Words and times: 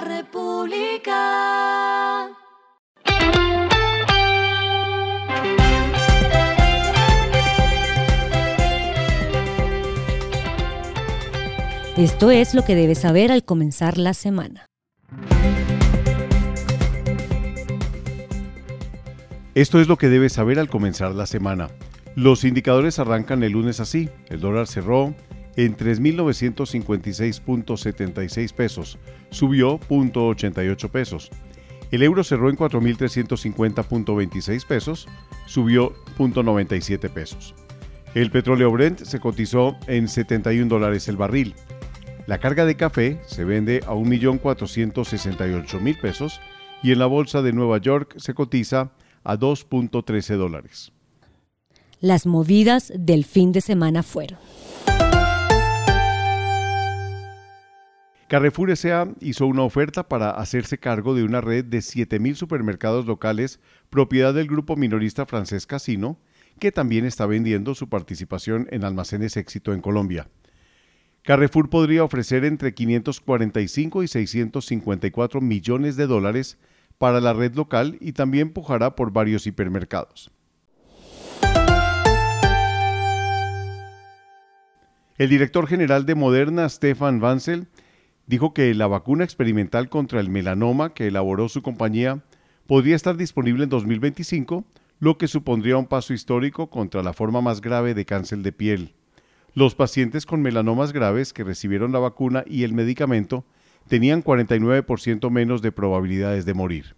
la 0.00 0.18
República. 0.18 1.20
Esto 11.96 12.30
es 12.30 12.54
lo 12.54 12.64
que 12.64 12.74
debes 12.74 12.98
saber 12.98 13.30
al 13.32 13.44
comenzar 13.44 13.98
la 13.98 14.14
semana. 14.14 14.66
Esto 19.54 19.80
es 19.80 19.88
lo 19.88 19.96
que 19.98 20.08
debes 20.08 20.32
saber 20.32 20.58
al 20.58 20.68
comenzar 20.68 21.14
la 21.14 21.26
semana. 21.26 21.68
Los 22.14 22.44
indicadores 22.44 22.98
arrancan 22.98 23.42
el 23.42 23.52
lunes 23.52 23.80
así. 23.80 24.08
El 24.28 24.40
dólar 24.40 24.66
cerró 24.66 25.14
en 25.56 25.76
3.956.76 25.76 28.52
pesos, 28.52 28.98
subió 29.30 29.80
0.88 29.80 30.88
pesos. 30.90 31.30
El 31.90 32.02
euro 32.02 32.22
cerró 32.22 32.50
en 32.50 32.56
4.350.26 32.56 34.66
pesos, 34.66 35.08
subió 35.46 35.94
0.97 36.16 37.10
pesos. 37.10 37.54
El 38.14 38.30
petróleo 38.30 38.70
Brent 38.70 39.02
se 39.04 39.18
cotizó 39.20 39.76
en 39.86 40.08
71 40.08 40.68
dólares 40.68 41.08
el 41.08 41.16
barril. 41.16 41.54
La 42.26 42.38
carga 42.38 42.64
de 42.64 42.76
café 42.76 43.20
se 43.26 43.44
vende 43.44 43.82
a 43.86 43.92
1.468.000 43.92 46.00
pesos 46.00 46.40
y 46.82 46.92
en 46.92 46.98
la 46.98 47.06
bolsa 47.06 47.42
de 47.42 47.52
Nueva 47.52 47.76
York 47.78 48.14
se 48.18 48.34
cotiza 48.34 48.92
a 49.24 49.36
2.13 49.36 50.36
dólares. 50.36 50.92
Las 52.00 52.26
movidas 52.26 52.92
del 52.96 53.24
fin 53.24 53.52
de 53.52 53.60
semana 53.60 54.02
fueron. 54.02 54.38
Carrefour 58.30 58.70
S.A. 58.70 59.08
hizo 59.18 59.44
una 59.48 59.62
oferta 59.62 60.08
para 60.08 60.30
hacerse 60.30 60.78
cargo 60.78 61.16
de 61.16 61.24
una 61.24 61.40
red 61.40 61.64
de 61.64 61.78
7.000 61.78 62.36
supermercados 62.36 63.04
locales 63.04 63.58
propiedad 63.90 64.32
del 64.32 64.46
grupo 64.46 64.76
minorista 64.76 65.26
francés 65.26 65.66
Casino, 65.66 66.16
que 66.60 66.70
también 66.70 67.04
está 67.06 67.26
vendiendo 67.26 67.74
su 67.74 67.88
participación 67.88 68.68
en 68.70 68.84
Almacenes 68.84 69.36
Éxito 69.36 69.72
en 69.72 69.80
Colombia. 69.80 70.28
Carrefour 71.24 71.70
podría 71.70 72.04
ofrecer 72.04 72.44
entre 72.44 72.72
545 72.72 74.04
y 74.04 74.06
654 74.06 75.40
millones 75.40 75.96
de 75.96 76.06
dólares 76.06 76.56
para 76.98 77.20
la 77.20 77.32
red 77.32 77.56
local 77.56 77.98
y 78.00 78.12
también 78.12 78.52
pujará 78.52 78.94
por 78.94 79.12
varios 79.12 79.48
hipermercados. 79.48 80.30
El 85.18 85.28
director 85.28 85.66
general 85.66 86.06
de 86.06 86.14
Moderna, 86.14 86.68
Stefan 86.68 87.18
Vansel, 87.18 87.66
dijo 88.30 88.54
que 88.54 88.72
la 88.74 88.86
vacuna 88.86 89.24
experimental 89.24 89.88
contra 89.88 90.20
el 90.20 90.30
melanoma 90.30 90.94
que 90.94 91.08
elaboró 91.08 91.48
su 91.48 91.62
compañía 91.62 92.22
podría 92.68 92.94
estar 92.94 93.16
disponible 93.16 93.64
en 93.64 93.70
2025, 93.70 94.64
lo 95.00 95.18
que 95.18 95.26
supondría 95.26 95.76
un 95.76 95.86
paso 95.86 96.14
histórico 96.14 96.70
contra 96.70 97.02
la 97.02 97.12
forma 97.12 97.40
más 97.40 97.60
grave 97.60 97.92
de 97.92 98.04
cáncer 98.04 98.38
de 98.38 98.52
piel. 98.52 98.94
Los 99.52 99.74
pacientes 99.74 100.26
con 100.26 100.42
melanomas 100.42 100.92
graves 100.92 101.32
que 101.32 101.42
recibieron 101.42 101.90
la 101.90 101.98
vacuna 101.98 102.44
y 102.46 102.62
el 102.62 102.72
medicamento 102.72 103.44
tenían 103.88 104.22
49% 104.22 105.28
menos 105.28 105.60
de 105.60 105.72
probabilidades 105.72 106.44
de 106.44 106.54
morir. 106.54 106.94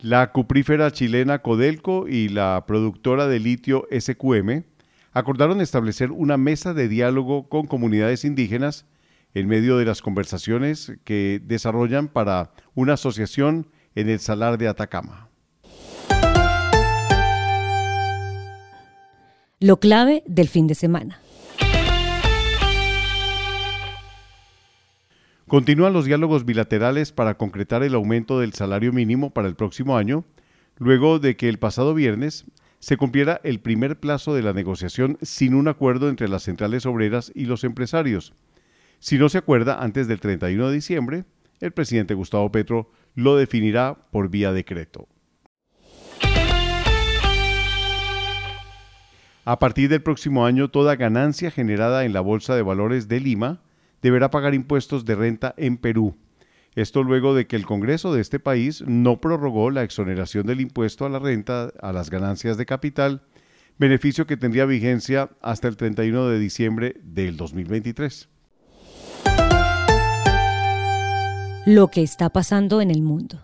La 0.00 0.32
cuprífera 0.32 0.90
chilena 0.90 1.42
Codelco 1.42 2.08
y 2.08 2.28
la 2.28 2.64
productora 2.66 3.28
de 3.28 3.38
litio 3.38 3.86
SQM 3.96 4.64
acordaron 5.12 5.60
establecer 5.60 6.10
una 6.10 6.36
mesa 6.36 6.74
de 6.74 6.88
diálogo 6.88 7.48
con 7.48 7.66
comunidades 7.66 8.24
indígenas 8.24 8.86
en 9.34 9.46
medio 9.46 9.76
de 9.76 9.84
las 9.84 10.02
conversaciones 10.02 10.92
que 11.04 11.40
desarrollan 11.44 12.08
para 12.08 12.52
una 12.74 12.94
asociación 12.94 13.68
en 13.94 14.08
el 14.08 14.20
Salar 14.20 14.58
de 14.58 14.68
Atacama. 14.68 15.28
Lo 19.60 19.78
clave 19.78 20.22
del 20.26 20.48
fin 20.48 20.66
de 20.66 20.74
semana. 20.74 21.20
Continúan 25.46 25.92
los 25.92 26.06
diálogos 26.06 26.46
bilaterales 26.46 27.12
para 27.12 27.36
concretar 27.36 27.82
el 27.82 27.94
aumento 27.94 28.40
del 28.40 28.54
salario 28.54 28.92
mínimo 28.92 29.30
para 29.30 29.48
el 29.48 29.54
próximo 29.54 29.96
año, 29.98 30.24
luego 30.78 31.18
de 31.18 31.36
que 31.36 31.48
el 31.48 31.58
pasado 31.58 31.94
viernes 31.94 32.46
se 32.82 32.96
cumpliera 32.96 33.40
el 33.44 33.60
primer 33.60 34.00
plazo 34.00 34.34
de 34.34 34.42
la 34.42 34.52
negociación 34.52 35.16
sin 35.22 35.54
un 35.54 35.68
acuerdo 35.68 36.08
entre 36.08 36.28
las 36.28 36.42
centrales 36.42 36.84
obreras 36.84 37.30
y 37.32 37.44
los 37.44 37.62
empresarios. 37.62 38.34
Si 38.98 39.18
no 39.18 39.28
se 39.28 39.38
acuerda 39.38 39.80
antes 39.84 40.08
del 40.08 40.18
31 40.18 40.66
de 40.66 40.74
diciembre, 40.74 41.24
el 41.60 41.70
presidente 41.70 42.14
Gustavo 42.14 42.50
Petro 42.50 42.90
lo 43.14 43.36
definirá 43.36 43.94
por 44.10 44.30
vía 44.30 44.52
decreto. 44.52 45.06
A 49.44 49.58
partir 49.60 49.88
del 49.88 50.02
próximo 50.02 50.44
año, 50.44 50.68
toda 50.68 50.96
ganancia 50.96 51.52
generada 51.52 52.04
en 52.04 52.12
la 52.12 52.20
Bolsa 52.20 52.56
de 52.56 52.62
Valores 52.62 53.06
de 53.06 53.20
Lima 53.20 53.62
deberá 54.02 54.32
pagar 54.32 54.54
impuestos 54.54 55.04
de 55.04 55.14
renta 55.14 55.54
en 55.56 55.76
Perú. 55.76 56.16
Esto 56.74 57.02
luego 57.02 57.34
de 57.34 57.46
que 57.46 57.56
el 57.56 57.66
Congreso 57.66 58.14
de 58.14 58.22
este 58.22 58.40
país 58.40 58.82
no 58.86 59.20
prorrogó 59.20 59.70
la 59.70 59.82
exoneración 59.82 60.46
del 60.46 60.62
impuesto 60.62 61.04
a 61.04 61.10
la 61.10 61.18
renta 61.18 61.70
a 61.82 61.92
las 61.92 62.08
ganancias 62.08 62.56
de 62.56 62.64
capital, 62.64 63.22
beneficio 63.76 64.26
que 64.26 64.38
tendría 64.38 64.64
vigencia 64.64 65.28
hasta 65.42 65.68
el 65.68 65.76
31 65.76 66.28
de 66.28 66.38
diciembre 66.38 66.96
del 67.02 67.36
2023. 67.36 68.30
Lo 71.66 71.88
que 71.88 72.02
está 72.02 72.30
pasando 72.30 72.80
en 72.80 72.90
el 72.90 73.02
mundo. 73.02 73.38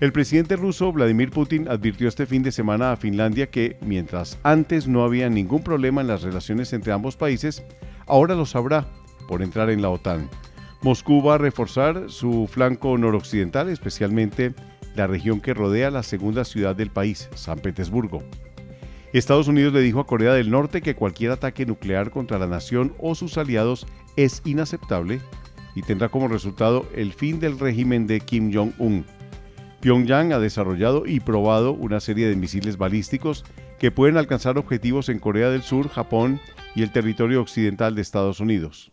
El 0.00 0.12
presidente 0.12 0.56
ruso 0.56 0.92
Vladimir 0.92 1.30
Putin 1.30 1.68
advirtió 1.68 2.08
este 2.08 2.26
fin 2.26 2.42
de 2.42 2.50
semana 2.50 2.90
a 2.90 2.96
Finlandia 2.96 3.50
que, 3.50 3.78
mientras 3.80 4.38
antes 4.42 4.88
no 4.88 5.04
había 5.04 5.30
ningún 5.30 5.62
problema 5.62 6.00
en 6.00 6.08
las 6.08 6.22
relaciones 6.22 6.72
entre 6.72 6.92
ambos 6.92 7.16
países, 7.16 7.62
ahora 8.06 8.34
lo 8.34 8.46
sabrá 8.46 8.86
por 9.28 9.42
entrar 9.42 9.70
en 9.70 9.82
la 9.82 9.90
OTAN. 9.90 10.28
Moscú 10.82 11.22
va 11.22 11.34
a 11.34 11.38
reforzar 11.38 12.04
su 12.08 12.46
flanco 12.50 12.98
noroccidental, 12.98 13.68
especialmente 13.68 14.54
la 14.94 15.06
región 15.06 15.40
que 15.40 15.54
rodea 15.54 15.90
la 15.90 16.02
segunda 16.02 16.44
ciudad 16.44 16.76
del 16.76 16.90
país, 16.90 17.28
San 17.34 17.58
Petersburgo. 17.58 18.22
Estados 19.12 19.48
Unidos 19.48 19.72
le 19.72 19.80
dijo 19.80 20.00
a 20.00 20.06
Corea 20.06 20.34
del 20.34 20.50
Norte 20.50 20.82
que 20.82 20.96
cualquier 20.96 21.30
ataque 21.30 21.66
nuclear 21.66 22.10
contra 22.10 22.38
la 22.38 22.48
nación 22.48 22.94
o 22.98 23.14
sus 23.14 23.38
aliados 23.38 23.86
es 24.16 24.42
inaceptable 24.44 25.20
y 25.74 25.82
tendrá 25.82 26.08
como 26.08 26.28
resultado 26.28 26.86
el 26.94 27.12
fin 27.12 27.40
del 27.40 27.58
régimen 27.58 28.06
de 28.06 28.20
Kim 28.20 28.52
Jong-un. 28.52 29.04
Pyongyang 29.80 30.32
ha 30.32 30.38
desarrollado 30.38 31.06
y 31.06 31.20
probado 31.20 31.72
una 31.72 32.00
serie 32.00 32.28
de 32.28 32.36
misiles 32.36 32.76
balísticos 32.76 33.44
que 33.78 33.90
pueden 33.90 34.16
alcanzar 34.16 34.58
objetivos 34.58 35.08
en 35.08 35.18
Corea 35.18 35.50
del 35.50 35.62
Sur, 35.62 35.88
Japón 35.88 36.40
y 36.74 36.82
el 36.82 36.90
territorio 36.90 37.40
occidental 37.40 37.94
de 37.94 38.02
Estados 38.02 38.40
Unidos. 38.40 38.90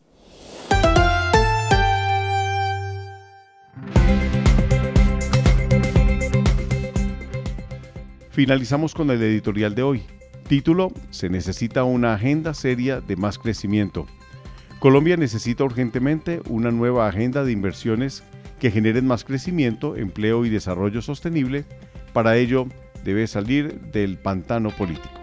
Finalizamos 8.31 8.93
con 8.93 9.11
el 9.11 9.21
editorial 9.21 9.75
de 9.75 9.83
hoy. 9.83 10.03
Título, 10.47 10.91
Se 11.09 11.29
necesita 11.29 11.83
una 11.83 12.13
agenda 12.13 12.53
seria 12.53 13.01
de 13.01 13.15
más 13.15 13.37
crecimiento. 13.37 14.07
Colombia 14.79 15.15
necesita 15.15 15.63
urgentemente 15.63 16.41
una 16.47 16.71
nueva 16.71 17.07
agenda 17.07 17.43
de 17.43 17.51
inversiones 17.51 18.23
que 18.59 18.71
generen 18.71 19.05
más 19.05 19.23
crecimiento, 19.23 19.95
empleo 19.95 20.45
y 20.45 20.49
desarrollo 20.49 21.01
sostenible. 21.01 21.65
Para 22.13 22.37
ello 22.37 22.67
debe 23.03 23.27
salir 23.27 23.79
del 23.91 24.17
pantano 24.17 24.71
político. 24.71 25.20